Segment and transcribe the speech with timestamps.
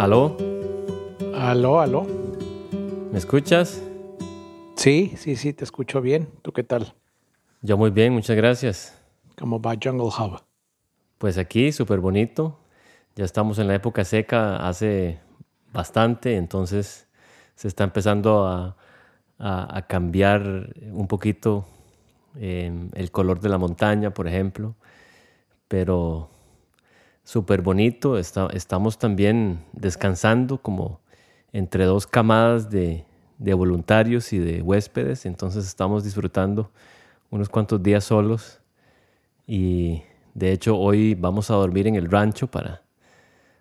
[0.00, 0.34] ¿Aló?
[1.34, 2.06] Aló, aló.
[3.12, 3.82] ¿Me escuchas?
[4.74, 6.26] Sí, sí, sí, te escucho bien.
[6.40, 6.94] ¿Tú qué tal?
[7.60, 8.98] Yo muy bien, muchas gracias.
[9.38, 10.40] ¿Cómo va Jungle Hub?
[11.18, 12.58] Pues aquí, súper bonito.
[13.14, 15.20] Ya estamos en la época seca hace
[15.70, 17.06] bastante, entonces
[17.54, 18.78] se está empezando a,
[19.38, 21.66] a, cambiar un poquito
[22.36, 24.76] eh, el color de la montaña, por ejemplo.
[25.68, 26.30] Pero
[27.30, 28.18] súper bonito.
[28.18, 30.98] estamos también descansando como
[31.52, 33.04] entre dos camadas de,
[33.38, 35.26] voluntarios y de huéspedes.
[35.26, 36.72] Entonces estamos disfrutando
[37.30, 38.60] unos cuantos días solos.
[39.46, 40.02] Y
[40.34, 42.82] de hecho hoy vamos a dormir en el rancho para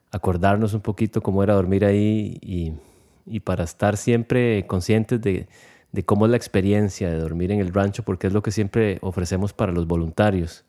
[0.09, 5.47] acordarnos un poquito cómo era dormir ahí y, para estar siempre conscientes de,
[5.91, 8.97] de cómo es la experiencia de dormir en el rancho, porque es lo que siempre
[9.01, 10.65] ofrecemos para los voluntarios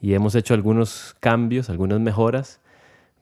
[0.00, 2.60] y hemos hecho algunos cambios, algunas mejoras,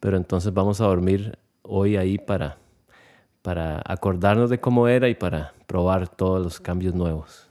[0.01, 2.59] pero entonces vamos a dormir hoy ahí para,
[3.43, 7.49] para acordarnos de cómo era y para probar todos los cambios nuevos.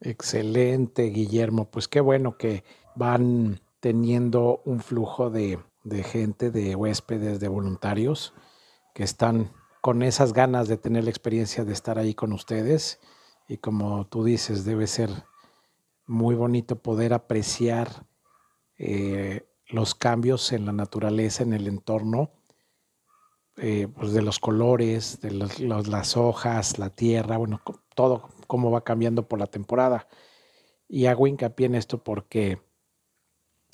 [0.00, 1.70] Excelente, Guillermo.
[1.70, 2.64] Pues qué bueno que
[2.94, 8.32] van teniendo un flujo de, de gente, de huéspedes, de voluntarios
[8.94, 13.00] que están con esas ganas de tener la experiencia de estar ahí con ustedes.
[13.48, 15.10] Y como tú dices, debe ser
[16.06, 18.04] muy bonito poder apreciar
[18.82, 22.30] eh, los cambios en la naturaleza, en el entorno,
[23.58, 27.60] eh, pues de los colores, de las hojas, la tierra, bueno,
[27.94, 30.08] todo cómo va cambiando por la temporada.
[30.88, 32.62] Y hago hincapié en esto porque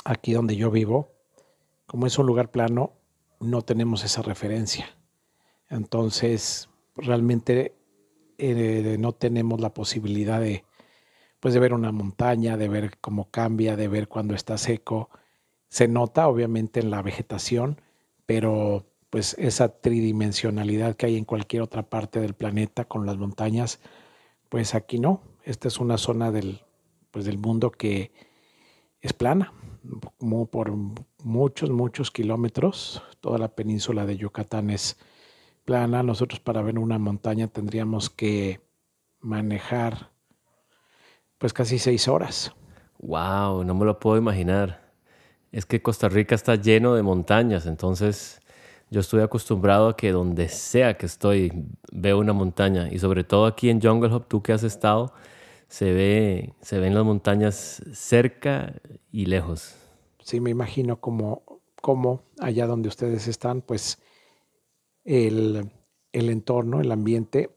[0.05, 1.15] aquí donde yo vivo,
[1.87, 2.95] como es un lugar plano,
[3.39, 4.89] no tenemos esa referencia.
[5.69, 7.77] Entonces, realmente
[8.39, 10.65] eh, no tenemos la posibilidad de,
[11.41, 15.11] pues de ver una montaña, de ver cómo cambia, de ver cuando está seco.
[15.69, 17.81] Se nota obviamente en la vegetación,
[18.27, 23.81] pero pues esa tridimensionalidad que hay en cualquier otra parte del planeta con las montañas,
[24.49, 25.23] pues aquí no.
[25.45, 26.63] Esta es una zona del,
[27.11, 28.13] pues del mundo que
[29.01, 29.53] es plana,
[30.19, 30.73] como por
[31.23, 33.03] muchos, muchos kilómetros.
[33.21, 34.99] Toda la península de Yucatán es
[35.65, 36.03] plana.
[36.03, 38.61] Nosotros para ver una montaña tendríamos que
[39.21, 40.11] manejar
[41.39, 42.53] pues casi seis horas.
[42.99, 44.93] Wow, no me lo puedo imaginar.
[45.53, 48.41] Es que Costa Rica está lleno de montañas, entonces
[48.91, 51.53] yo estoy acostumbrado a que donde sea que estoy
[51.93, 55.13] veo una montaña y sobre todo aquí en Jungle Hop, tú que has estado,
[55.69, 58.75] se ve se ven las montañas cerca
[59.11, 59.75] y lejos.
[60.23, 63.99] Sí, me imagino como, como allá donde ustedes están, pues
[65.05, 65.71] el,
[66.13, 67.51] el entorno, el ambiente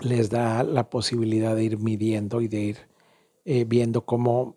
[0.00, 2.89] les da la posibilidad de ir midiendo y de ir
[3.52, 4.54] eh, viendo cómo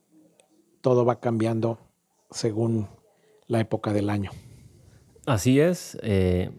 [0.81, 1.80] todo va cambiando
[2.30, 2.88] según
[3.48, 4.30] la época del año.
[5.26, 5.98] Así es.
[6.04, 6.52] Eh,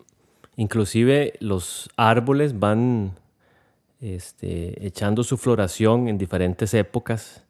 [0.56, 3.12] inclusive los árboles van
[4.00, 7.46] este, echando su floración en diferentes épocas.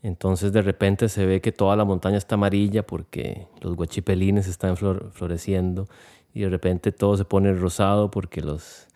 [0.00, 4.76] Entonces de repente se ve que toda la montaña está amarilla porque los guachipelines están
[4.76, 5.88] floreciendo
[6.32, 8.86] y de repente todo se pone rosado porque los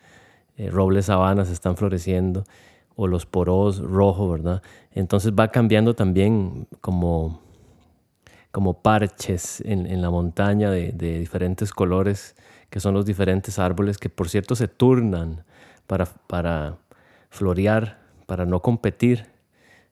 [0.55, 2.45] eh, robles sabanas están floreciendo
[2.95, 4.61] o los poros rojos, ¿verdad?
[4.91, 7.41] Entonces va cambiando también como,
[8.51, 12.35] como parches en, la montaña de, diferentes colores,
[12.69, 15.43] que son los diferentes árboles que por cierto se turnan
[15.87, 16.77] para, para
[17.29, 19.27] florear, para no competir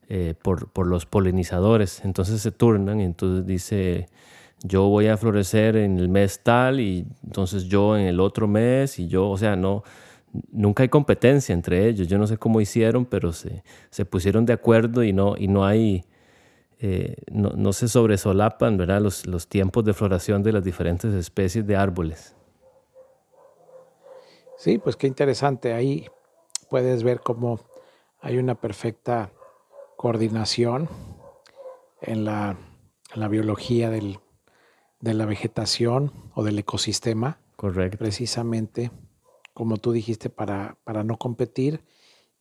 [0.07, 2.03] eh, por, por, los polinizadores.
[2.05, 4.07] Entonces se turnan y entonces dice,
[4.63, 8.97] yo voy a florecer en el mes tal y entonces yo en el otro mes
[8.97, 9.83] y yo, o sea, no
[10.51, 12.07] nunca hay competencia entre ellos.
[12.07, 15.65] Yo no sé cómo hicieron, pero se, se pusieron de acuerdo y no, y no
[15.65, 16.05] hay,
[16.79, 19.01] eh, no, no, se sobresolapan ¿verdad?
[19.01, 22.35] Los, los tiempos de floración de las diferentes especies de árboles.
[24.57, 25.73] Sí, pues qué interesante.
[25.73, 26.07] Ahí
[26.69, 27.59] puedes ver cómo
[28.21, 29.31] hay una perfecta
[29.97, 30.89] coordinación
[32.01, 32.57] en la,
[33.13, 34.19] en la biología del,
[34.99, 37.39] de la vegetación o del ecosistema.
[37.57, 37.97] Correcto.
[37.97, 38.91] Precisamente
[39.53, 41.83] como tú dijiste, para, para no competir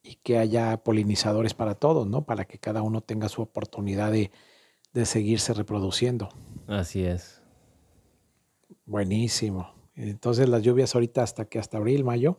[0.03, 2.25] y que haya polinizadores para todos, ¿no?
[2.25, 4.31] Para que cada uno tenga su oportunidad de,
[5.05, 6.29] seguirse reproduciendo.
[6.67, 7.41] Así es.
[8.85, 9.73] Buenísimo.
[9.95, 12.39] Entonces las lluvias ahorita hasta que hasta abril, mayo.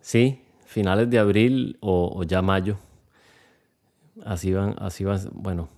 [0.00, 2.76] Sí, finales de abril o, ya mayo.
[4.24, 5.68] Así van, así van, bueno,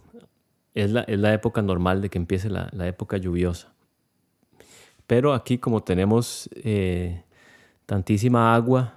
[0.74, 3.72] es la, es la época normal de que empiece la, época lluviosa.
[5.06, 7.24] Pero aquí como tenemos eh,
[7.88, 8.96] tantísima agua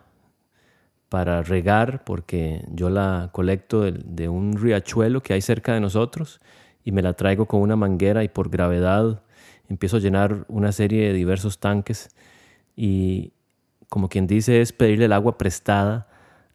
[1.08, 6.42] para regar, porque yo la colecto de, un riachuelo que hay cerca de nosotros
[6.84, 9.24] y me la traigo con una manguera y por gravedad
[9.70, 12.14] empiezo a llenar una serie de diversos tanques
[12.76, 13.32] y
[13.88, 16.10] como quien dice es pedirle el agua prestada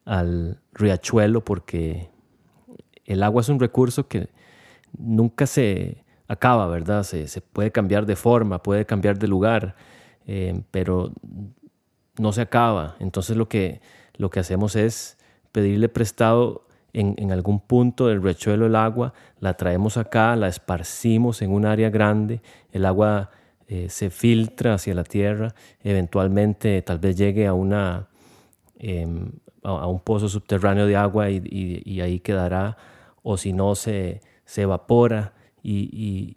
[0.05, 2.11] al riachuelo porque
[3.06, 4.29] el agua es un recurso que
[4.99, 7.03] nunca se acaba, ¿verdad?
[7.03, 9.75] Se, puede cambiar de forma, puede cambiar de lugar,
[10.27, 11.12] eh, pero
[12.18, 12.96] no se acaba.
[12.98, 13.80] Entonces lo que,
[14.16, 15.18] lo que hacemos es
[15.52, 21.52] pedirle prestado en, algún punto del riachuelo el agua, la traemos acá, la esparcimos en
[21.52, 22.40] un área grande,
[22.72, 23.30] el agua
[23.68, 25.54] eh, se filtra hacia la tierra,
[25.84, 28.08] eventualmente tal vez llegue a, una,
[28.78, 29.30] em,
[29.62, 32.78] a, un pozo subterráneo de agua y, ahí quedará,
[33.22, 36.36] o si no se, se evapora y,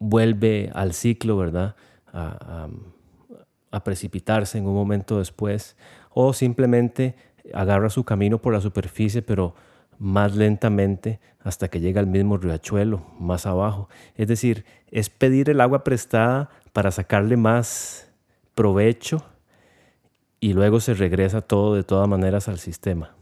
[0.00, 1.74] vuelve al ciclo, ¿verdad?
[3.70, 5.76] Precipitarse en un momento después,
[6.10, 7.14] o simplemente
[7.52, 9.54] agarra su camino por la superficie, pero
[9.98, 13.88] más lentamente hasta que llega al mismo riachuelo, más abajo.
[14.16, 18.10] Es decir, es pedir el agua prestada para sacarle más
[18.54, 19.24] provecho
[20.40, 23.14] y luego se regresa todo de todas maneras al sistema.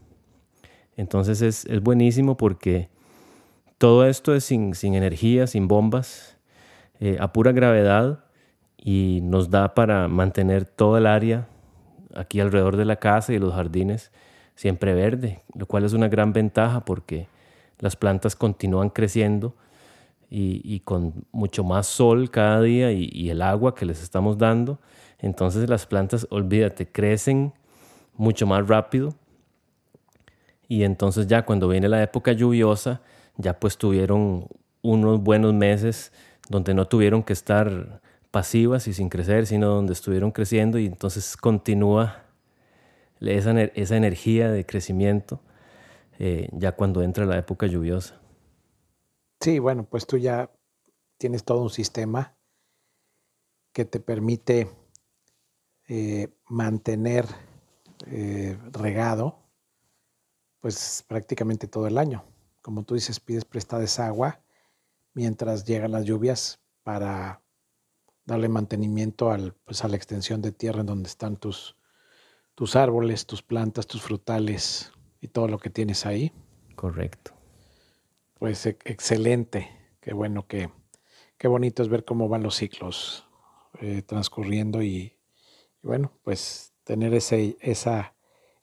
[0.95, 2.89] Entonces es, buenísimo porque
[3.77, 6.37] todo esto es sin, energía, sin bombas,
[6.99, 8.25] eh, a pura gravedad
[8.77, 11.47] y nos da para mantener todo el área
[12.15, 14.11] aquí alrededor de la casa y los jardines
[14.55, 17.27] siempre verde, lo cual es una gran ventaja porque
[17.79, 19.55] las plantas continúan creciendo
[20.29, 24.79] y, con mucho más sol cada día y, el agua que les estamos dando.
[25.19, 27.53] Entonces las plantas, olvídate, crecen
[28.15, 29.13] mucho más rápido.
[30.67, 33.01] Y entonces ya cuando viene la época lluviosa,
[33.37, 34.47] ya pues tuvieron
[34.81, 36.11] unos buenos meses
[36.49, 38.01] donde no tuvieron que estar
[38.31, 42.25] pasivas y sin crecer, sino donde estuvieron creciendo y entonces continúa
[43.19, 45.41] esa, esa energía de crecimiento
[46.19, 48.19] eh, ya cuando entra la época lluviosa.
[49.39, 50.51] Sí, bueno, pues tú ya
[51.17, 52.35] tienes todo un sistema
[53.71, 54.69] que te permite
[55.87, 57.25] eh, mantener
[58.07, 59.39] eh, regado
[60.59, 62.25] pues prácticamente todo el año.
[62.61, 64.41] Como tú dices, pides prestada esa agua
[65.13, 67.41] mientras llegan las lluvias para
[68.27, 71.77] darle mantenimiento al, pues, a la extensión de tierra en donde están tus,
[72.53, 74.91] tus árboles, tus plantas, tus frutales
[75.21, 76.33] y todo lo que tienes ahí.
[76.75, 77.31] Correcto.
[78.37, 79.69] Pues e, excelente.
[80.01, 80.69] Qué bueno que,
[81.37, 83.25] qué bonito es ver cómo van los ciclos
[83.79, 85.17] eh, transcurriendo y,
[85.81, 88.13] bueno, pues tener ese, esa,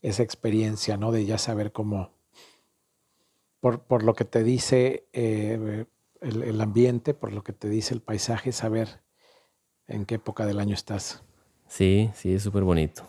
[0.02, 1.10] esa experiencia, ¿no?
[1.10, 2.12] De ya saber cómo,
[3.60, 5.86] por, lo que te dice eh,
[6.20, 9.03] el, el ambiente, por lo que te dice el paisaje, saber
[9.88, 11.22] en qué época del año estás.
[11.68, 13.04] Sí, sí, es súper bonito.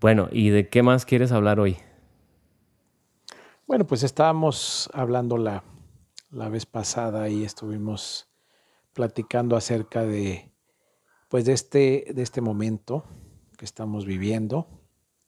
[0.00, 1.76] Bueno, ¿y de qué más quieres hablar hoy?
[3.66, 5.62] Bueno, pues estábamos hablando la,
[6.30, 8.28] vez pasada y estuvimos
[8.94, 10.52] platicando acerca de,
[11.28, 13.04] pues de este, de este momento
[13.56, 14.68] que estamos viviendo,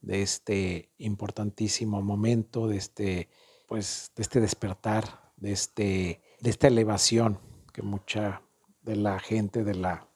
[0.01, 3.29] de este importantísimo momento, de este,
[3.67, 7.41] pues, de este despertar, de, este, de esta elevación
[7.73, 8.43] que mucha
[8.83, 10.09] de la gente, de, la,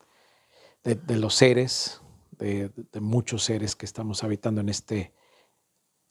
[0.82, 2.00] de los seres,
[2.38, 2.70] de,
[3.00, 5.12] muchos seres que estamos habitando en este,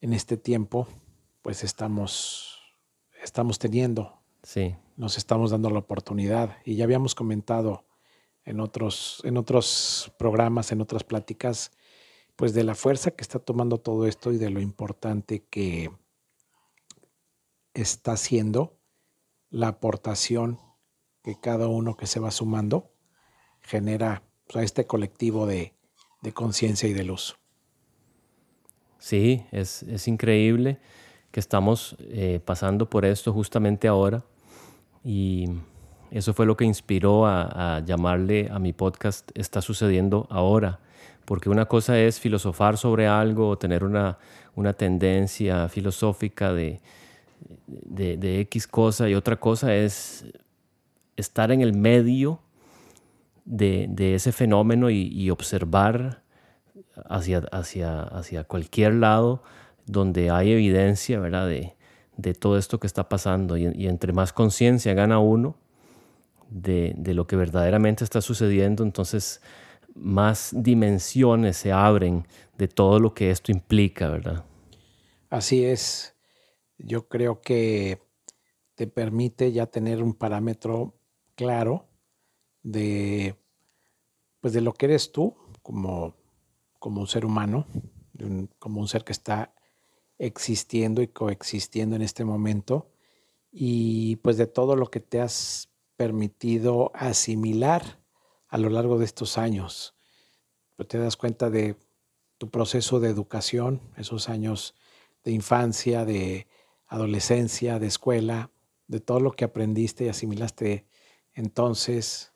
[0.01, 0.87] en este tiempo,
[1.41, 2.61] pues estamos,
[3.21, 4.19] estamos teniendo.
[4.43, 4.75] Sí.
[4.95, 6.57] Nos estamos dando la oportunidad.
[6.65, 7.85] Y ya habíamos comentado
[8.45, 11.71] en otros, en otros programas, en otras pláticas,
[12.35, 15.91] pues de la fuerza que está tomando todo esto y de lo importante que
[17.73, 18.79] está haciendo
[19.49, 20.59] la aportación
[21.23, 22.91] que cada uno que se va sumando
[23.61, 25.73] genera pues, a este colectivo de,
[26.21, 27.35] de conciencia y de luz.
[28.97, 30.79] Sí, es, increíble
[31.31, 34.23] que estamos eh, pasando por esto justamente ahora
[35.03, 35.49] y
[36.09, 40.79] eso fue lo que inspiró a, llamarle a mi podcast Está sucediendo ahora,
[41.25, 44.17] porque una cosa es filosofar sobre algo o tener una,
[44.77, 46.79] tendencia filosófica de,
[47.57, 50.25] de, X cosa y otra cosa es
[51.17, 52.39] estar en el medio
[53.45, 56.23] de, ese fenómeno y, observar
[57.09, 59.43] hacia, hacia, hacia, cualquier lado
[59.85, 61.47] donde hay evidencia ¿verdad?
[61.47, 63.57] De, todo esto que está pasando.
[63.57, 65.55] Y, entre más conciencia gana uno
[66.49, 69.41] de, de, lo que verdaderamente está sucediendo, entonces
[69.95, 72.25] más dimensiones se abren
[72.57, 74.43] de todo lo que esto implica, ¿verdad?
[75.29, 76.15] Así es.
[76.77, 78.01] Yo creo que
[78.75, 80.95] te permite ya tener un parámetro
[81.35, 81.87] claro
[82.61, 83.35] de,
[84.39, 86.15] pues de lo que eres tú como,
[86.79, 87.65] como un ser humano,
[88.59, 89.53] como un ser que está
[90.17, 92.91] existiendo y coexistiendo en este momento,
[93.51, 97.99] y pues de todo lo que te has permitido asimilar
[98.47, 99.95] a lo largo de estos años.
[100.75, 101.75] pues te das cuenta de
[102.37, 104.75] tu proceso de educación, esos años
[105.23, 106.47] de infancia, de
[106.87, 108.51] adolescencia, de escuela,
[108.87, 110.85] de todo lo que aprendiste y asimilaste
[111.33, 112.33] entonces,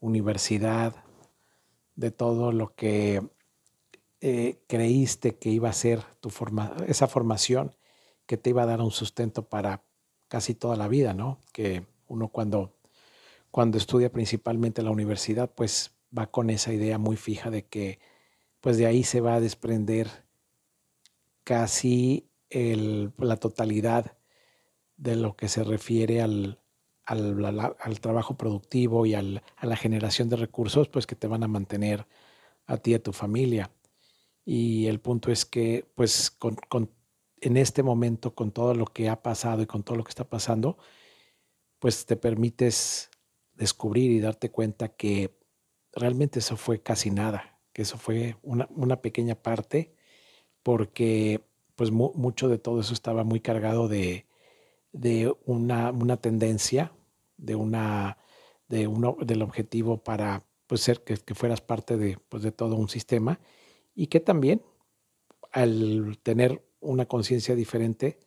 [0.00, 1.04] universidad,
[2.00, 3.22] de todo lo que
[4.22, 7.76] eh, creíste que iba a ser tu forma, esa formación
[8.26, 9.84] que te iba a dar un sustento para
[10.28, 11.40] casi toda la vida, ¿no?
[11.52, 12.72] Que uno cuando,
[13.50, 17.98] cuando estudia principalmente la universidad, pues va con esa idea muy fija de que
[18.60, 20.08] pues de ahí se va a desprender
[21.44, 24.16] casi la totalidad
[24.96, 26.59] de lo que se refiere al,
[27.10, 32.06] al, trabajo productivo y a la generación de recursos, pues que te van a mantener
[32.66, 33.70] a ti y a tu familia.
[34.44, 36.56] Y el punto es que, pues, con,
[37.40, 40.28] en este momento, con todo lo que ha pasado y con todo lo que está
[40.28, 40.78] pasando,
[41.78, 43.10] pues te permites
[43.54, 45.38] descubrir y darte cuenta que
[45.92, 49.94] realmente eso fue casi nada, que eso fue una, pequeña parte,
[50.62, 51.42] porque
[51.76, 54.26] pues mucho de todo eso estaba muy cargado de,
[54.92, 56.92] de una, una, tendencia,
[57.40, 58.18] de una,
[58.68, 62.76] de uno, del objetivo para pues, ser que, que fueras parte de, pues, de todo
[62.76, 63.40] un sistema
[63.94, 64.62] y que también
[65.52, 68.18] al tener una conciencia diferente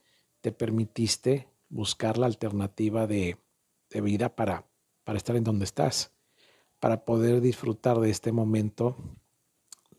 [0.41, 3.37] te permitiste buscar la alternativa de,
[3.89, 4.65] de vida para,
[5.03, 6.11] para estar en donde estás,
[6.79, 8.97] para poder disfrutar de este momento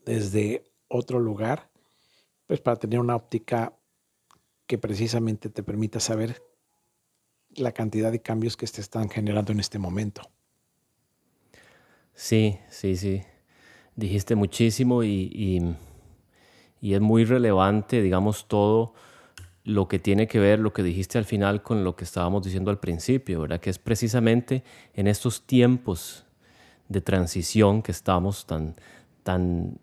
[0.05, 1.71] desde otro lugar,
[2.45, 3.75] pues para tener una óptica
[4.67, 6.43] que precisamente te permita saber
[7.57, 10.21] la cantidad de cambios que se están generando en este momento.
[12.13, 13.23] Sí, sí, sí.
[13.95, 15.75] Dijiste muchísimo y,
[16.81, 18.93] y, es muy relevante, digamos, todo
[19.63, 22.69] lo que tiene que ver, lo que dijiste al final con lo que estábamos diciendo
[22.71, 23.59] al principio, ¿verdad?
[23.59, 26.25] Que es precisamente en estos tiempos
[26.87, 28.75] de transición que estamos tan,
[29.23, 29.79] tan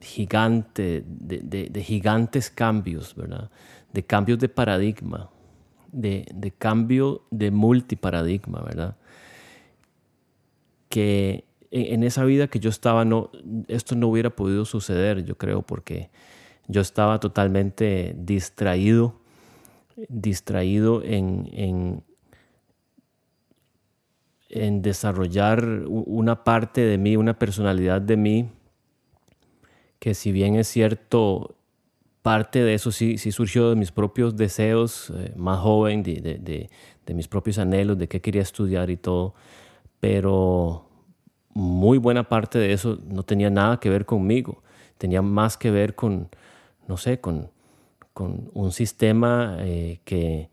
[0.00, 3.50] gigante, de, de gigantes cambios, ¿verdad?
[3.92, 5.30] De cambios de paradigma,
[5.92, 8.96] de, cambio de multiparadigma, ¿verdad?
[10.88, 13.30] Que en, esa vida que yo estaba, no,
[13.68, 16.10] esto no hubiera podido suceder, yo creo, porque
[16.66, 19.20] yo estaba totalmente distraído,
[20.08, 22.02] distraído en,
[24.48, 28.50] en desarrollar una parte de mí, una personalidad de mí,
[29.98, 31.54] que si bien es cierto,
[32.22, 36.20] parte de eso sí, sí surgió de mis propios deseos, eh, más joven, de,
[37.04, 39.34] de, mis propios anhelos, de qué quería estudiar y todo,
[40.00, 40.88] pero
[41.52, 44.62] muy buena parte de eso no tenía nada que ver conmigo,
[44.96, 46.28] tenía más que ver con,
[46.88, 47.50] no sé, con,
[48.14, 50.48] con un sistema eh, que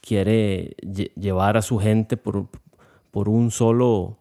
[0.00, 0.76] quiere
[1.16, 2.46] llevar a su gente por,
[3.10, 4.18] por un solo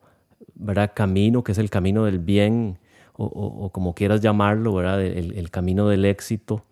[0.95, 2.79] camino, que es el camino del bien,
[3.17, 5.01] o, como quieras llamarlo, ¿verdad?
[5.01, 6.63] El, camino del éxito.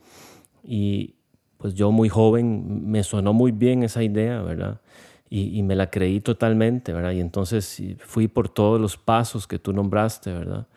[0.64, 1.16] Y
[1.58, 4.82] pues yo muy joven me sonó muy bien esa idea, ¿verdad?
[5.30, 7.12] Y, me la creí totalmente, ¿verdad?
[7.12, 10.68] Y entonces fui por todos los pasos que tú nombraste, ¿verdad?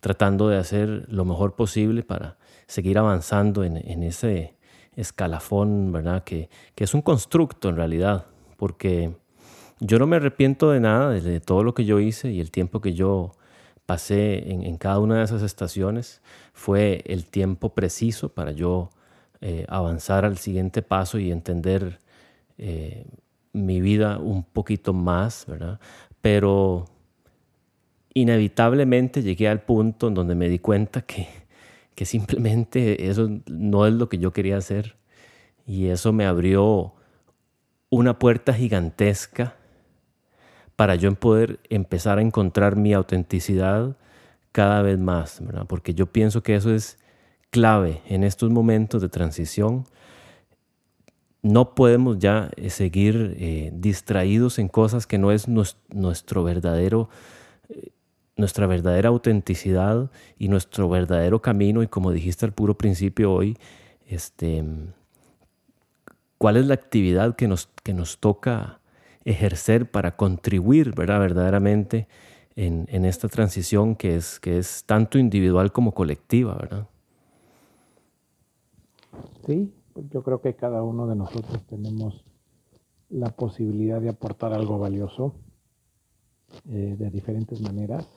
[0.00, 4.54] Tratando de hacer lo mejor posible para seguir avanzando en, ese
[4.94, 6.22] escalafón, ¿verdad?
[6.22, 8.26] Que, que, es un constructo en realidad,
[8.56, 9.16] porque
[9.80, 12.80] yo no me arrepiento de nada, de todo lo que yo hice y el tiempo
[12.80, 13.32] que yo
[13.86, 16.22] pasé en, cada una de esas estaciones
[16.52, 18.90] fue el tiempo preciso para yo
[19.40, 21.98] eh, avanzar al siguiente paso y entender
[22.56, 23.06] eh,
[23.52, 25.80] mi vida un poquito más, ¿verdad?
[26.20, 26.86] Pero
[28.14, 31.28] inevitablemente llegué al punto en donde me di cuenta que,
[31.94, 34.96] que simplemente eso no es lo que yo quería hacer
[35.66, 36.94] y eso me abrió
[37.90, 39.56] una puerta gigantesca
[40.76, 43.96] para yo poder empezar a encontrar mi autenticidad
[44.52, 45.66] cada vez más, ¿verdad?
[45.66, 46.98] Porque yo pienso que eso es
[47.50, 49.84] clave en estos momentos de transición.
[51.42, 57.08] No podemos ya eh, seguir eh, distraídos en cosas que no es nuestro verdadero,
[57.68, 57.90] eh,
[58.36, 61.82] nuestra verdadera autenticidad y nuestro verdadero camino.
[61.82, 63.56] Y como dijiste al puro principio hoy,
[64.06, 64.64] este,
[66.38, 68.80] ¿cuál es la actividad que nos, que nos toca
[69.24, 71.20] ejercer para contribuir ¿verdad?
[71.20, 72.08] verdaderamente
[72.56, 76.86] en, en, esta transición que es, que es tanto individual como colectiva, ¿verdad?
[79.46, 79.72] Sí,
[80.10, 82.24] yo creo que cada uno de nosotros tenemos
[83.10, 85.34] la posibilidad de aportar algo valioso
[86.68, 88.08] eh, de diferentes maneras.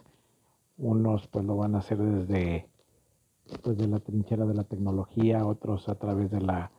[0.77, 2.67] Unos pues lo van a hacer desde
[3.63, 6.71] pues, de la trinchera de la tecnología, otros a través de la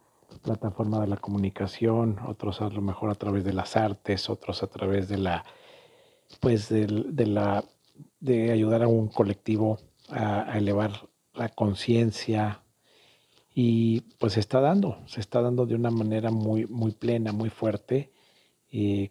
[0.42, 4.66] plataforma de la comunicación, otros a lo mejor a través de las artes, otros a
[4.66, 5.44] través de la,
[6.40, 6.86] pues de,
[7.26, 7.64] la,
[8.20, 12.62] de ayudar a un colectivo a, elevar la conciencia
[13.54, 17.50] y pues se está dando, se está dando de una manera muy, muy plena, muy
[17.50, 18.12] fuerte.
[18.70, 19.10] Y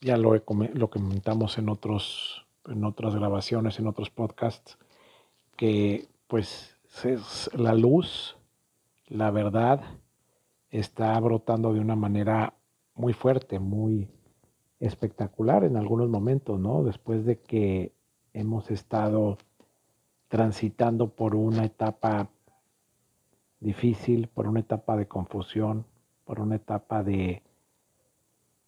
[0.00, 4.78] ya lo, lo comentamos en, otros, en otras grabaciones, en otros podcasts,
[5.56, 8.36] que pues es la luz,
[9.08, 9.82] la verdad,
[10.72, 12.54] está brotando de una manera
[12.94, 14.08] muy fuerte, muy
[14.80, 16.82] espectacular en algunos momentos, ¿no?
[16.82, 17.92] Después de que
[18.32, 19.38] hemos estado
[20.28, 22.30] transitando por una etapa
[23.60, 25.86] difícil, por una etapa de confusión,
[26.24, 27.42] por una etapa de,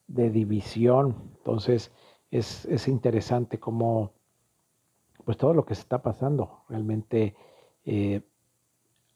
[0.07, 1.17] de división.
[1.39, 1.91] Entonces
[2.31, 4.13] es, es, interesante cómo
[5.25, 6.65] pues todo lo que se está pasando.
[6.69, 7.35] Realmente
[7.87, 8.21] eh,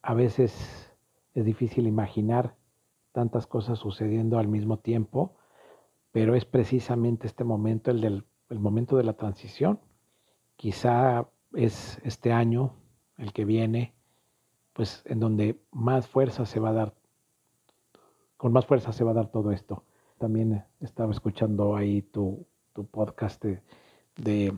[0.00, 0.90] a veces
[1.34, 2.57] es difícil imaginar
[3.18, 5.34] tantas cosas sucediendo al mismo tiempo,
[6.12, 9.80] pero es precisamente este momento, el del el momento de la transición.
[10.54, 12.74] Quizá es este año,
[13.16, 13.94] el que viene,
[14.72, 16.94] pues en donde más fuerza se va a dar,
[18.36, 19.84] con más fuerza se va a dar todo esto.
[20.18, 22.46] También estaba escuchando ahí tu,
[22.92, 23.44] podcast
[24.16, 24.56] de,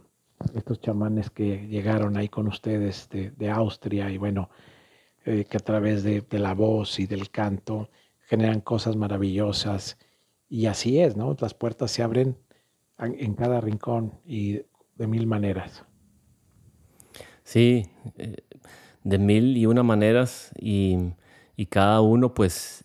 [0.54, 4.50] estos chamanes que llegaron ahí con ustedes de, Austria y bueno,
[5.24, 7.88] eh, que a través de, de, la voz y del canto
[8.30, 9.98] generan cosas maravillosas.
[10.48, 11.36] Y así es, ¿no?
[11.40, 12.36] Las puertas se abren
[12.96, 14.60] en cada rincón y
[14.94, 15.84] de mil maneras.
[17.42, 18.36] Sí, eh,
[19.02, 20.96] de mil y una maneras y,
[21.68, 22.84] cada uno pues,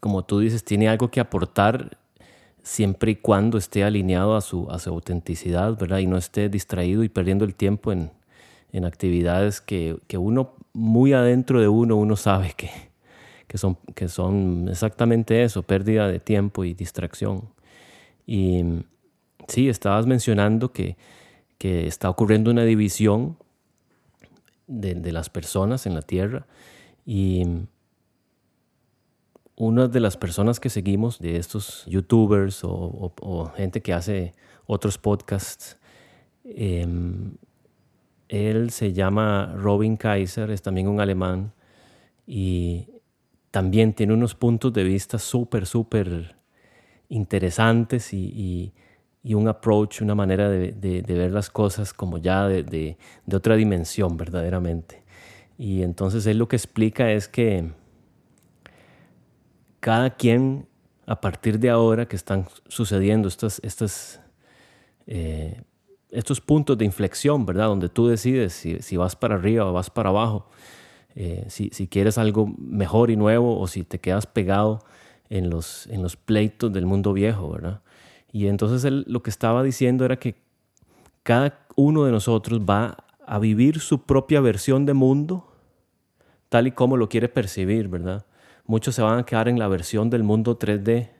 [0.00, 1.98] como tú dices, tiene algo que aportar
[2.62, 5.98] siempre y cuando esté alineado a su, a su autenticidad, ¿verdad?
[5.98, 8.12] Y no esté distraído y perdiendo el tiempo en,
[8.84, 12.70] actividades que, uno, muy adentro de uno, uno sabe que,
[13.48, 17.48] que, son, que son exactamente eso, pérdida de tiempo y distracción.
[18.26, 18.62] Y
[19.48, 20.96] sí, estabas mencionando que,
[21.56, 23.36] que está ocurriendo una división
[24.68, 26.46] de, las personas en la tierra.
[27.04, 27.42] Y
[29.56, 34.34] una de las personas que seguimos, de estos youtubers o, gente que hace
[34.66, 35.78] otros podcasts,
[36.44, 37.32] em,
[38.28, 41.52] él se llama Robin Kaiser, es también un alemán
[42.26, 42.86] y
[43.58, 46.36] también tiene unos puntos de vista súper, súper
[47.08, 48.72] interesantes y
[49.22, 52.96] y un approach, una manera de, ver las cosas como ya de,
[53.30, 55.02] otra dimensión verdaderamente.
[55.58, 57.70] Y entonces él lo que explica es que
[59.80, 60.66] cada quien,
[61.06, 64.20] a partir de ahora que están sucediendo estas, estas,
[65.06, 65.62] eh,
[66.10, 67.66] estos puntos de inflexión, ¿verdad?
[67.66, 70.48] Donde tú decides si, vas para arriba o vas para abajo,
[71.20, 74.84] eh, si, si, quieres algo mejor y nuevo o si te quedas pegado
[75.28, 77.82] en los, en los pleitos del mundo viejo, ¿verdad?
[78.30, 80.36] Y entonces él lo que estaba diciendo era que
[81.24, 85.52] cada uno de nosotros va a vivir su propia versión de mundo
[86.50, 88.24] tal y como lo quiere percibir, ¿verdad?
[88.64, 91.10] Muchos se van a quedar en la versión del mundo 3D,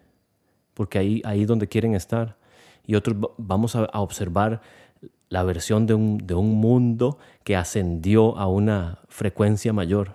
[0.75, 2.37] porque ahí ahí donde quieren estar.
[2.87, 4.61] Y otros vamos a, observar
[5.29, 10.13] la versión de un, de un mundo que ascendió a una frecuencia mayor.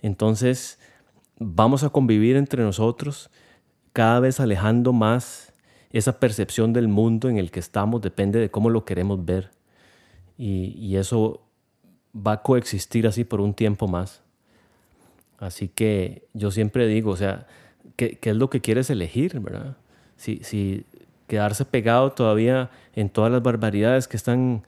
[0.00, 0.78] Entonces,
[1.38, 3.30] vamos a convivir entre nosotros,
[3.92, 5.52] cada vez alejando más
[5.92, 9.50] esa percepción del mundo en el que estamos depende de cómo lo queremos ver.
[10.38, 11.42] Y, eso
[12.14, 14.22] va a coexistir así por un tiempo más.
[15.38, 17.46] Así que yo siempre digo, o sea,
[17.96, 19.76] ¿qué, es lo que quieres elegir, verdad?
[20.16, 20.86] Si, si
[21.26, 24.62] quedarse pegado todavía en todas las barbaridades que están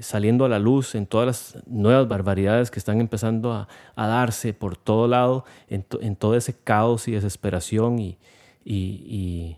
[0.00, 4.76] saliendo a la luz, en todas las nuevas barbaridades que están empezando a, darse por
[4.76, 9.56] todo lado, en, todo ese caos y desesperación y,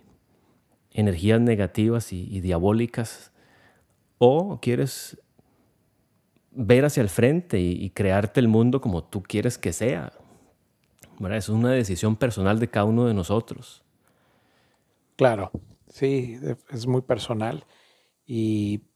[0.93, 3.33] energías negativas y, diabólicas,
[4.19, 5.21] o quieres
[6.53, 10.13] ver hacia el frente y, crearte el mundo como tú quieres que sea.
[11.31, 13.85] Es una decisión personal de cada uno de nosotros.
[15.17, 15.51] Claro,
[15.89, 16.39] sí,
[16.71, 17.67] es muy personal
[18.27, 18.90] y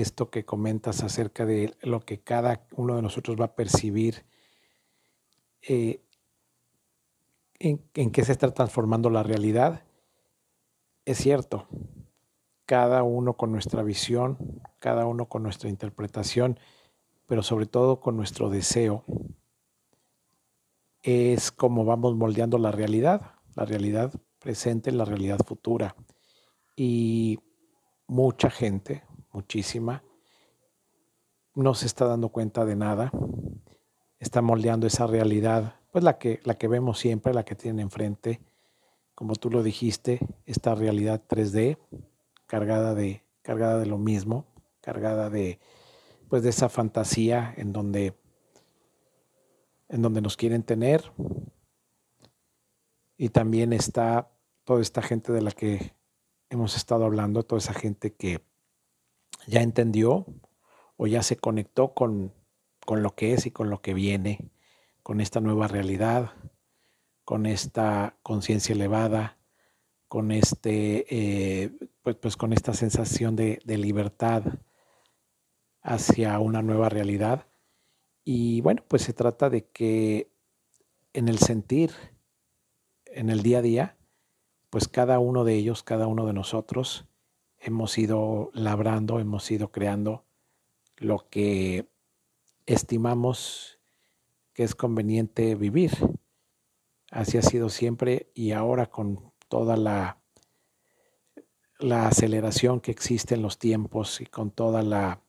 [0.00, 4.24] esto que comentas acerca de lo que cada uno de nosotros va a percibir,
[5.62, 6.02] eh,
[7.58, 9.82] en, en qué se está transformando la realidad,
[11.04, 11.68] es cierto,
[12.66, 16.58] cada uno con nuestra visión, cada uno con nuestra interpretación,
[17.26, 19.04] pero sobre todo con nuestro deseo,
[21.02, 25.94] es como vamos moldeando la realidad, la realidad presente, la realidad futura.
[26.76, 27.38] Y
[28.06, 29.04] mucha gente,
[29.34, 30.02] muchísima,
[31.54, 33.12] no se está dando cuenta de nada,
[34.18, 38.40] está moldeando esa realidad, pues la que, la que vemos siempre, la que tienen enfrente,
[39.14, 41.78] como tú lo dijiste, esta realidad 3D
[42.46, 44.46] cargada de, cargada de lo mismo,
[44.80, 45.60] cargada de,
[46.28, 48.14] pues de esa fantasía en donde
[49.88, 51.12] en donde nos quieren tener.
[53.16, 54.30] Y también está
[54.64, 55.94] toda esta gente de la que
[56.50, 58.44] hemos estado hablando, toda esa gente que
[59.46, 60.26] ya entendió
[60.96, 62.32] o ya se conectó con,
[62.84, 64.50] con lo que es y con lo que viene,
[65.02, 66.32] con esta nueva realidad,
[67.24, 69.38] con esta conciencia elevada,
[70.08, 74.44] con este, eh, pues, pues, con esta sensación de, de, libertad
[75.82, 77.46] hacia una nueva realidad.
[78.24, 80.30] Y bueno, pues se trata de que
[81.12, 81.90] en el sentir,
[83.06, 83.96] en el día a día,
[84.70, 87.06] pues cada uno de ellos, cada uno de nosotros,
[87.64, 90.26] hemos ido labrando, hemos ido creando
[90.96, 91.88] lo que
[92.66, 93.80] estimamos
[94.52, 95.92] que es conveniente vivir.
[97.10, 100.18] Así ha sido siempre y ahora con toda la,
[101.78, 105.22] la aceleración que existe en los tiempos y con toda la,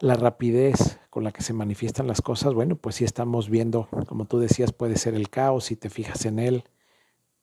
[0.00, 4.26] la rapidez con la que se manifiestan las cosas, bueno, pues sí estamos viendo, como
[4.26, 6.64] tú decías, puede ser el caos si te fijas en él,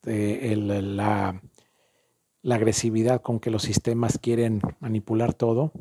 [0.04, 1.42] la,
[2.44, 5.72] la, agresividad con que los sistemas quieren manipular todo,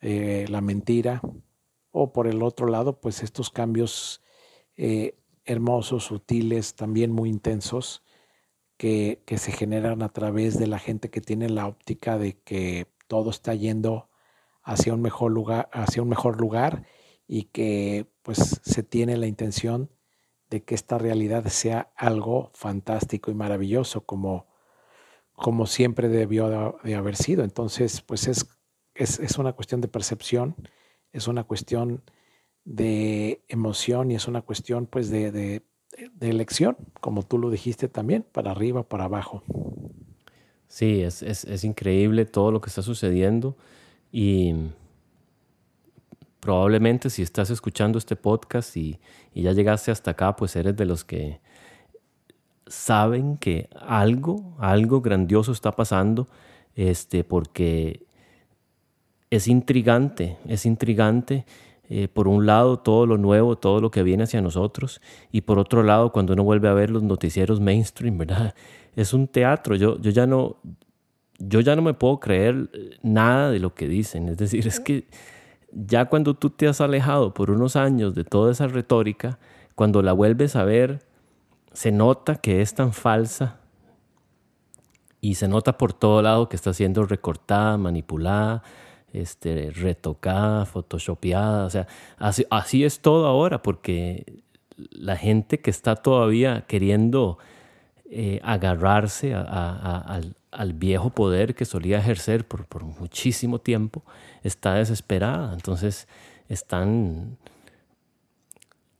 [0.00, 1.20] eh, la mentira,
[1.90, 4.22] o por el otro lado, pues estos cambios
[4.76, 8.02] eh, hermosos, sutiles, también muy intensos,
[8.76, 12.88] que, que, se generan a través de la gente que tiene la óptica de que
[13.06, 14.08] todo está yendo
[14.62, 16.84] hacia un mejor lugar, hacia un mejor lugar
[17.28, 19.90] y que pues se tiene la intención
[20.50, 24.46] de que esta realidad sea algo fantástico y maravilloso como,
[25.34, 27.44] como siempre debió de, haber sido.
[27.44, 28.48] Entonces, pues es,
[28.94, 30.54] es, una cuestión de percepción,
[31.12, 32.02] es una cuestión
[32.64, 35.62] de emoción y es una cuestión pues de, de,
[36.20, 39.42] elección, como tú lo dijiste también, para arriba, para abajo.
[40.68, 43.56] Sí, es, es, es increíble todo lo que está sucediendo
[44.10, 44.54] y
[46.44, 49.00] probablemente si estás escuchando este podcast y,
[49.34, 51.40] ya llegaste hasta acá, pues eres de los que
[52.74, 56.28] saben que algo, algo grandioso está pasando,
[56.74, 58.06] este, porque
[59.30, 61.44] es intrigante, es intrigante.
[61.90, 65.58] Eh, por un lado, todo lo nuevo, todo lo que viene hacia nosotros, y por
[65.58, 68.54] otro lado, cuando uno vuelve a ver los noticieros mainstream, ¿verdad?
[68.96, 69.74] Es un teatro.
[69.74, 70.56] Yo, yo, ya, no,
[71.40, 72.70] yo ya no me puedo creer
[73.02, 74.28] nada de lo que dicen.
[74.28, 75.08] Es decir, es que
[75.72, 79.40] ya cuando tú te has alejado por unos años de toda esa retórica,
[79.74, 81.00] cuando la vuelves a ver,
[81.74, 83.60] se nota que es tan falsa
[85.20, 88.62] y se nota por todo lado que está siendo recortada, manipulada,
[89.12, 91.66] este, retocada, photoshopeada.
[91.66, 91.86] O sea,
[92.18, 94.42] así, es todo ahora, porque
[94.76, 97.38] la gente que está todavía queriendo
[98.10, 104.04] eh, agarrarse al, al viejo poder que solía ejercer por, por muchísimo tiempo,
[104.42, 105.52] está desesperada.
[105.52, 106.06] Entonces
[106.48, 107.36] están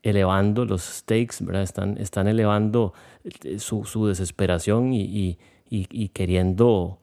[0.04, 1.62] elevando los stakes, ¿verdad?
[1.62, 2.92] Están, están elevando
[3.24, 5.38] eh, su, su desesperación y, y,
[5.70, 6.98] y, queriendo...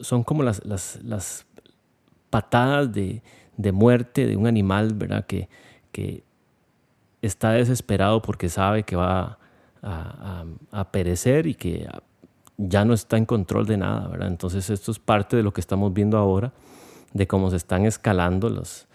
[0.00, 1.46] Son como las, las, las
[2.28, 3.22] patadas de,
[3.56, 5.26] de, muerte de un animal, ¿verdad?
[5.26, 5.48] Que,
[5.92, 6.24] que
[7.22, 9.38] está desesperado porque sabe que va
[9.80, 11.86] a, a, a perecer y que
[12.56, 14.26] ya no está en control de nada, ¿verdad?
[14.26, 16.52] Entonces esto es parte de lo que estamos viendo ahora,
[17.12, 18.88] de cómo se están escalando los,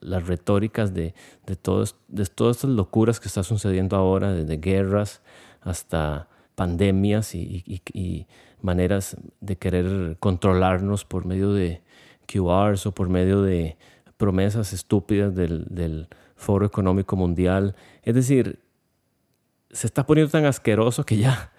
[0.00, 1.14] las retóricas de,
[1.46, 5.22] de, todos, de todas estas locuras que está sucediendo ahora, desde guerras
[5.60, 8.26] hasta pandemias y, y,
[8.60, 11.80] maneras de querer controlarnos por medio de
[12.26, 13.76] QRs o por medio de
[14.16, 17.76] promesas estúpidas del, del Foro Económico Mundial.
[18.02, 18.58] Es decir,
[19.70, 21.52] se está poniendo tan asqueroso que ya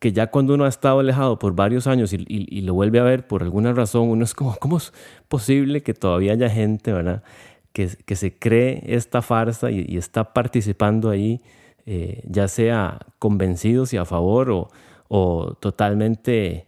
[0.00, 3.26] que ya cuando uno ha estado alejado por varios años y, lo vuelve a ver
[3.26, 4.92] por alguna razón, uno es como, ¿cómo es
[5.28, 7.22] posible que todavía haya gente, ¿verdad?
[7.72, 11.40] Que, se cree esta farsa y, está participando ahí,
[11.86, 14.68] eh, ya sea convencidos y a favor
[15.08, 16.66] o, totalmente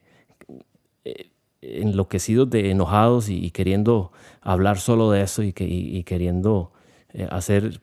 [1.04, 6.72] eh, enloquecidos de enojados y, queriendo hablar solo de eso y, que, y queriendo
[7.12, 7.80] eh, hacer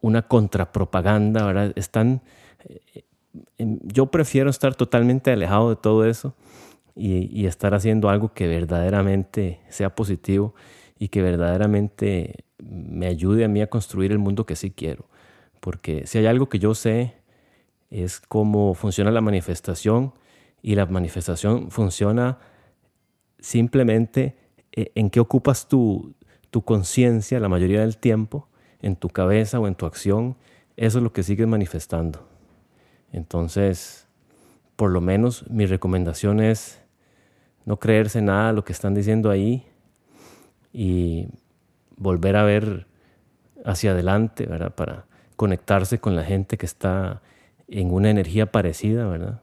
[0.00, 1.72] una contrapropaganda, ¿verdad?
[1.76, 2.22] Están
[3.58, 6.34] yo prefiero estar totalmente alejado de todo eso
[6.94, 10.54] y, estar haciendo algo que verdaderamente sea positivo
[10.98, 15.08] y que verdaderamente me ayude a mí a construir el mundo que sí quiero.
[15.60, 17.14] Porque si hay algo que yo sé
[17.90, 20.14] es cómo funciona la manifestación
[20.62, 22.38] y la manifestación funciona
[23.38, 24.36] simplemente
[24.72, 26.14] eh, en qué ocupas tu,
[26.50, 28.48] tu conciencia la mayoría del tiempo,
[28.80, 30.36] en tu cabeza o en tu acción,
[30.76, 32.26] eso es lo que sigues manifestando.
[33.12, 34.08] Entonces,
[34.76, 36.82] por lo menos mi recomendación es
[37.64, 39.66] no creerse nada de lo que están diciendo ahí
[40.74, 41.28] y
[41.96, 42.88] volver a ver
[43.64, 44.74] hacia adelante, ¿verdad?
[44.74, 45.06] Para
[45.36, 47.22] conectarse con la gente que está
[47.68, 49.42] en una energía parecida, ¿verdad?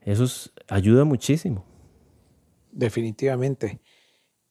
[0.00, 1.64] Eso ayuda muchísimo.
[2.72, 3.80] Definitivamente.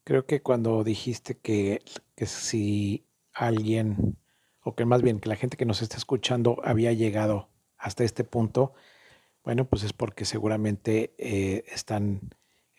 [0.06, 1.82] Creo que cuando dijiste que,
[2.16, 4.18] que si alguien,
[4.64, 8.24] o que más bien que la gente que nos está escuchando había llegado hasta este
[8.24, 8.74] punto,
[9.44, 12.22] bueno, pues es porque seguramente eh, están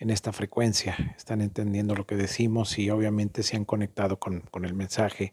[0.03, 4.65] en esta frecuencia, están entendiendo lo que decimos y obviamente se han conectado con, con
[4.65, 5.33] el mensaje.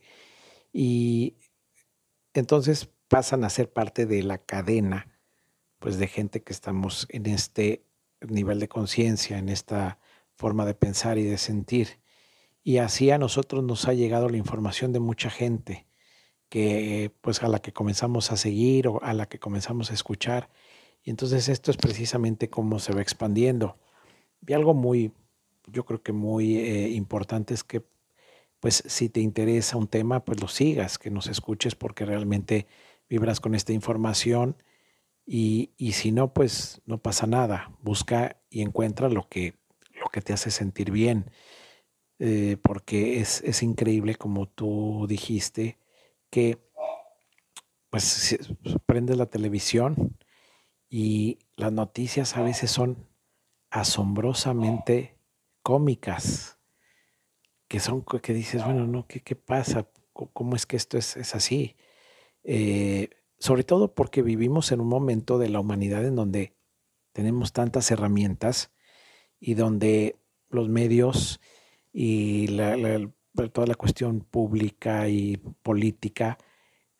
[0.72, 1.38] Y
[2.36, 5.20] entonces pasan a ser parte de la cadena,
[5.80, 7.84] pues de gente que estamos en este
[8.22, 9.98] nivel de conciencia, en esta
[10.36, 12.00] forma de pensar y de sentir.
[12.64, 15.88] Y así a nosotros nos ha llegado la información de mucha gente
[16.48, 20.52] que pues a la que comenzamos a seguir o a la que comenzamos a escuchar.
[21.02, 23.80] Y entonces esto es precisamente cómo se va expandiendo.
[24.46, 25.12] Y algo muy,
[25.68, 27.84] yo creo que muy eh, importante es que
[28.60, 32.68] pues si te interesa un tema, pues lo sigas, que nos escuches porque realmente
[33.10, 34.58] vibras con esta información
[35.26, 37.72] y, si no, pues no pasa nada.
[37.84, 39.54] Busca y encuentra lo que,
[39.94, 41.30] lo que te hace sentir bien.
[42.18, 45.78] Eh, porque es, es, increíble, como tú dijiste,
[46.30, 46.58] que
[47.90, 48.38] pues
[48.86, 50.18] prendes la televisión
[50.90, 53.09] y las noticias a veces son
[53.70, 55.18] asombrosamente
[55.62, 56.58] cómicas,
[57.68, 59.88] que son que dices, bueno, no, ¿qué, qué pasa?
[60.14, 61.76] ¿Cómo es que esto es, es así?
[62.44, 66.56] Eh, sobre todo porque vivimos en un momento de la humanidad en donde
[67.14, 68.72] tenemos tantas herramientas
[69.40, 70.18] y donde
[70.50, 71.40] los medios
[71.94, 72.48] y
[73.54, 76.38] toda la cuestión pública y política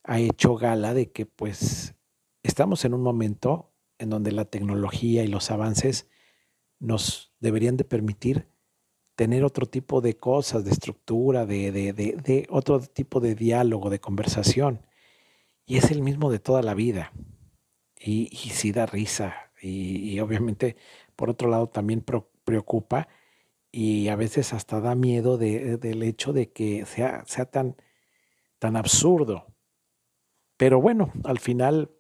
[0.04, 1.96] ha hecho gala de que pues
[2.44, 6.09] estamos en un momento en donde la tecnología y los avances
[6.80, 8.48] nos deberían de permitir
[9.16, 14.86] tener otro tipo de cosas, de estructura, de, de otro tipo de diálogo, de conversación
[15.70, 17.14] y es el mismo de toda la vida.
[17.96, 19.52] Y, y sí da risa.
[19.62, 20.76] Y, obviamente,
[21.16, 22.04] por otro lado, también
[22.44, 23.08] preocupa
[23.72, 27.76] y a veces hasta da miedo del hecho de que sea, sea tan,
[28.58, 29.46] tan absurdo.
[30.58, 31.92] Pero bueno, al final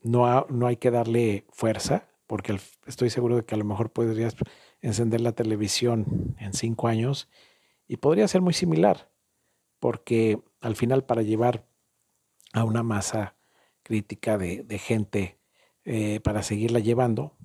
[0.00, 4.36] no, no hay que darle fuerza, porque estoy seguro de que a lo mejor podrías
[4.80, 7.28] encender la televisión en cinco años
[7.86, 9.10] y podría ser muy similar,
[9.78, 11.66] porque al final para llevar
[12.52, 13.36] a una masa
[13.82, 15.38] crítica de, gente
[15.84, 17.36] eh, para seguirla llevando.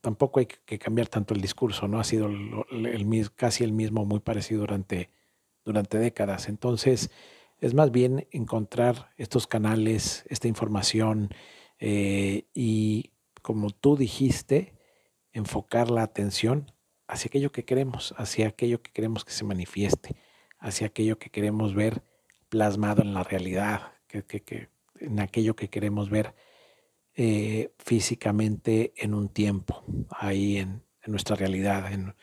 [0.00, 2.00] Tampoco hay que cambiar tanto el discurso, ¿no?
[2.00, 5.10] Ha sido el, casi el mismo, muy parecido durante,
[5.64, 6.48] durante décadas.
[6.48, 7.10] Entonces,
[7.60, 11.30] es más bien encontrar estos canales, esta información
[11.78, 13.13] eh, y,
[13.44, 14.72] como tú dijiste,
[15.34, 16.72] enfocar la atención
[17.06, 20.16] hacia aquello que queremos, hacia aquello que queremos que se manifieste,
[20.58, 22.02] hacia aquello que queremos ver
[22.48, 26.34] plasmado en la realidad, que, en aquello que queremos ver
[27.16, 32.14] eh, físicamente en un tiempo, ahí en, nuestra realidad, en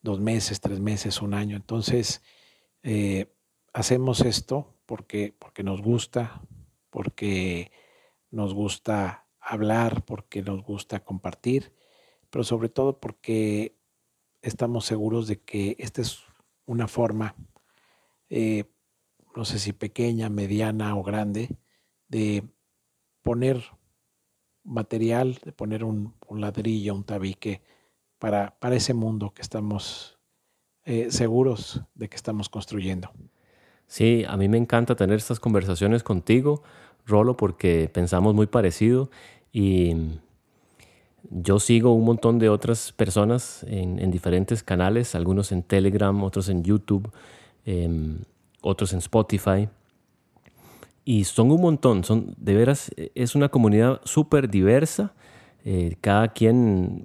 [0.00, 1.54] dos meses, tres meses, un año.
[1.54, 2.22] Entonces,
[2.82, 3.26] eh,
[3.74, 6.40] hacemos esto porque, porque nos gusta,
[6.88, 7.70] porque
[8.30, 11.72] nos gusta hablar, porque nos gusta compartir,
[12.30, 13.76] pero sobre todo porque
[14.40, 16.20] estamos seguros de que esta es
[16.66, 17.34] una forma
[18.34, 18.64] eh,
[19.36, 21.50] no sé si pequeña, mediana o grande,
[22.08, 22.44] de
[23.22, 23.62] poner
[24.64, 27.62] material, de poner un, ladrillo, un tabique
[28.18, 30.18] para, para, ese mundo que estamos
[30.84, 33.10] eh, seguros de que estamos construyendo.
[33.86, 36.62] Sí, a mí me encanta tener estas conversaciones contigo,
[37.06, 39.10] Rolo, porque pensamos muy parecido
[39.52, 39.94] y
[41.30, 46.62] yo sigo un montón de otras personas en, diferentes canales, algunos en Telegram, otros en
[46.62, 47.10] YouTube.
[47.64, 48.18] Em,
[48.62, 49.68] otros en Spotify.
[51.04, 55.12] Y son un montón, son de veras, es una comunidad súper diversa,
[55.64, 57.04] eh, cada quien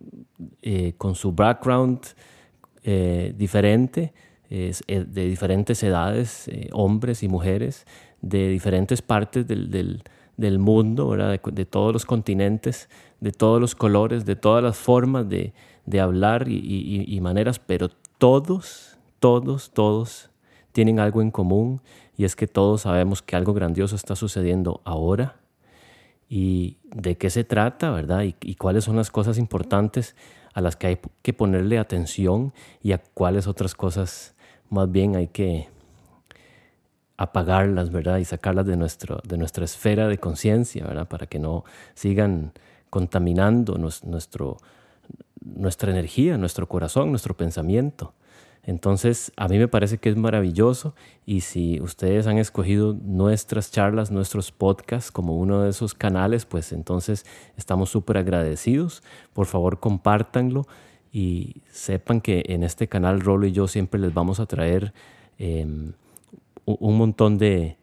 [0.61, 1.99] eh, con su background
[2.83, 4.13] eh, diferente,
[4.49, 7.85] de diferentes edades, hombres y mujeres,
[8.21, 10.01] de diferentes partes del,
[10.37, 11.39] del, mundo, ¿verdad?
[11.51, 15.53] De, todos los continentes, de todos los colores, de todas las formas de,
[15.85, 20.29] de hablar y, y maneras, pero todos, todos, todos
[20.71, 21.81] tienen algo en común
[22.17, 25.37] y es que todos sabemos que algo grandioso está sucediendo ahora
[26.29, 28.23] y de qué se trata, ¿verdad?
[28.23, 30.15] Y, cuáles son las cosas importantes
[30.53, 34.35] a las que hay que ponerle atención y a cuáles otras cosas
[34.69, 35.69] más bien hay que
[37.17, 38.19] apagarlas, ¿verdad?
[38.19, 41.07] Y sacarlas de, nuestro, de nuestra esfera de conciencia, ¿verdad?
[41.07, 42.53] Para que no sigan
[42.89, 44.57] contaminando nuestro,
[45.43, 48.13] nuestra energía, nuestro corazón, nuestro pensamiento.
[48.63, 50.93] Entonces, a mí me parece que es maravilloso
[51.25, 56.73] y si ustedes han escogido nuestras charlas, nuestros podcasts como uno de esos canales, pues
[56.73, 57.25] entonces
[57.55, 59.03] estamos súper agradecidos.
[59.31, 60.67] Por favor, compártanlo
[61.13, 64.93] y sepan que en este canal Rolo y yo siempre les vamos a traer
[65.39, 65.93] em,
[66.67, 67.77] un montón de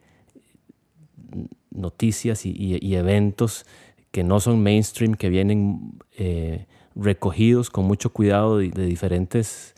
[1.71, 3.65] noticias y, eventos
[4.11, 9.75] que no son mainstream, que vienen eh, recogidos con mucho cuidado de diferentes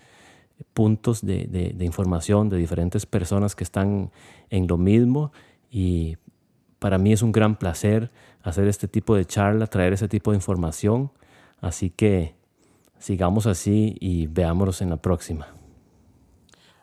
[0.73, 4.11] puntos de, información de diferentes personas que están
[4.49, 5.31] en lo mismo
[5.71, 6.17] y
[6.79, 8.11] para mí es un gran placer
[8.43, 11.11] hacer este tipo de charla, traer ese tipo de información.
[11.59, 12.35] Así que
[12.99, 15.47] sigamos así y veámonos en la próxima.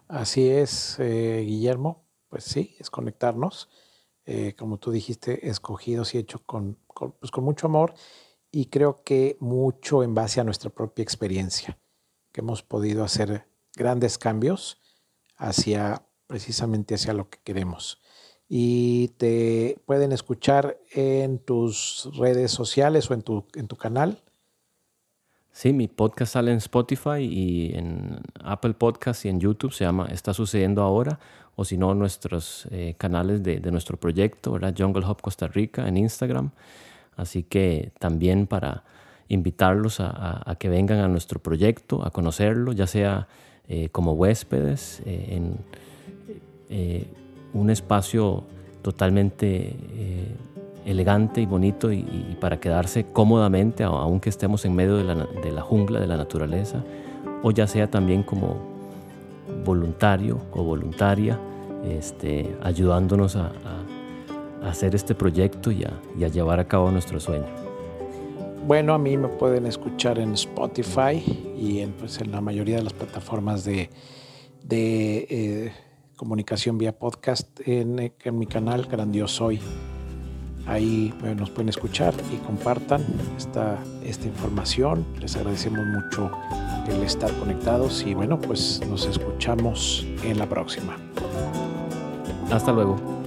[0.08, 2.03] Así es, eh, Guillermo.
[2.34, 3.68] Pues sí, es conectarnos.
[4.24, 6.80] Eh, como tú dijiste, escogidos y hechos con,
[7.20, 7.94] pues con mucho amor
[8.50, 11.78] y creo que mucho en base a nuestra propia experiencia,
[12.32, 14.82] que hemos podido hacer grandes cambios
[15.36, 18.02] hacia precisamente hacia lo que queremos.
[18.48, 24.24] Y te pueden escuchar en tus redes sociales o en tu, en tu canal.
[25.52, 29.72] Sí, mi podcast sale en Spotify y en Apple Podcasts y en YouTube.
[29.72, 31.20] Se llama Está sucediendo ahora.
[31.56, 34.74] O si no, nuestros eh, canales de, de, nuestro proyecto, ¿verdad?
[34.76, 36.50] Jungle Hop Costa Rica en Instagram.
[37.16, 38.82] Así que también para
[39.28, 43.28] invitarlos a, que vengan a nuestro proyecto, a conocerlo, ya sea
[43.68, 45.58] eh, como huéspedes eh, en
[47.52, 48.44] un espacio
[48.82, 49.76] totalmente
[50.84, 55.04] elegante y bonito y, para quedarse cómodamente, aunque estemos en medio de
[55.52, 56.82] la, jungla, de la naturaleza,
[57.42, 58.73] o ya sea también como
[59.64, 61.38] voluntario o voluntaria,
[61.84, 63.52] este, ayudándonos a,
[64.62, 67.64] hacer este proyecto y a llevar a cabo nuestro sueño.
[68.66, 71.22] Bueno, a mí me pueden escuchar en Spotify
[71.58, 73.90] y en, pues, en la mayoría de las plataformas de,
[74.70, 75.72] eh,
[76.16, 79.60] comunicación vía podcast en, mi canal Grandioso Hoy.
[80.66, 83.04] Ahí nos pueden escuchar y compartan
[83.36, 85.04] esta, esta información.
[85.20, 86.30] Les agradecemos mucho
[86.88, 90.96] el estar conectados y bueno, pues nos escuchamos en la próxima.
[92.50, 93.23] Hasta luego.